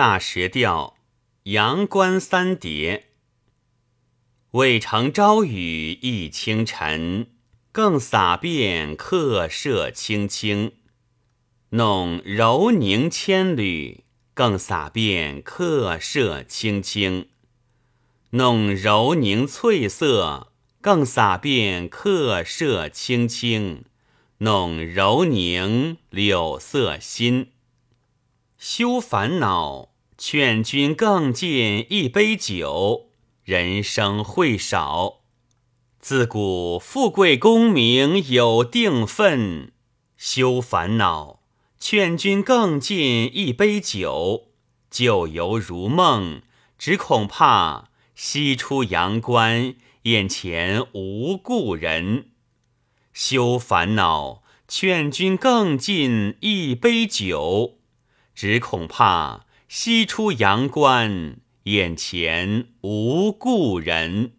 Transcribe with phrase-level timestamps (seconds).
[0.00, 0.96] 大石调，
[1.42, 3.08] 阳关三叠。
[4.52, 7.26] 未成朝雨浥轻尘，
[7.70, 10.72] 更洒遍客舍青青。
[11.72, 17.28] 弄柔凝千缕，更洒遍客舍青青。
[18.30, 23.84] 弄柔凝翠色，更洒遍客舍青青。
[24.38, 27.50] 弄柔凝柳色新。
[28.56, 29.89] 休烦恼，
[30.22, 33.06] 劝君更尽一杯酒。
[33.42, 35.22] 人生会少，
[35.98, 39.72] 自古富贵功名有定分。
[40.18, 41.40] 休烦恼，
[41.78, 44.48] 劝君更尽一杯酒。
[44.90, 46.42] 旧游如梦，
[46.76, 52.32] 只恐怕西出阳关，眼前无故人。
[53.14, 57.78] 休烦恼，劝君更尽一杯酒。
[58.34, 64.32] 只恐怕西出阳关，眼前无故人。